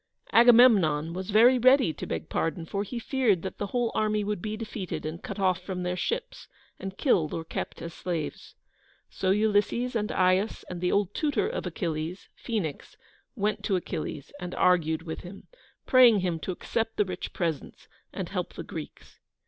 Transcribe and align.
Agamemnon 0.33 1.13
was 1.13 1.29
very 1.29 1.59
ready 1.59 1.93
to 1.93 2.07
beg 2.07 2.27
pardon, 2.27 2.65
for 2.65 2.81
he 2.81 2.97
feared 2.97 3.43
that 3.43 3.59
the 3.59 3.67
whole 3.67 3.91
army 3.93 4.23
would 4.23 4.41
be 4.41 4.57
defeated, 4.57 5.05
and 5.05 5.21
cut 5.21 5.37
off 5.37 5.61
from 5.61 5.83
their 5.83 5.95
ships, 5.95 6.47
and 6.79 6.97
killed 6.97 7.35
or 7.35 7.45
kept 7.45 7.83
as 7.83 7.93
slaves. 7.93 8.55
So 9.11 9.29
Ulysses 9.29 9.95
and 9.95 10.11
Aias 10.11 10.65
and 10.71 10.81
the 10.81 10.91
old 10.91 11.13
tutor 11.13 11.47
of 11.47 11.67
Achilles, 11.67 12.29
Phoenix, 12.35 12.97
went 13.35 13.63
to 13.65 13.75
Achilles 13.75 14.31
and 14.39 14.55
argued 14.55 15.03
with 15.03 15.19
him, 15.21 15.45
praying 15.85 16.21
him 16.21 16.39
to 16.39 16.51
accept 16.51 16.97
the 16.97 17.05
rich 17.05 17.31
presents, 17.31 17.87
and 18.11 18.27
help 18.27 18.53
the 18.55 18.63
Greeks. 18.63 19.19